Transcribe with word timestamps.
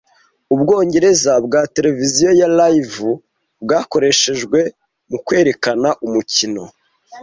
Ubwongereza 0.53 1.31
bwa 1.45 1.61
tereviziyo 1.73 2.31
ya 2.39 2.47
Live 2.59 3.07
bwakoreshejwe 3.63 4.59
mu 5.09 5.17
kwerekana 5.25 5.89
umukino 6.05 6.63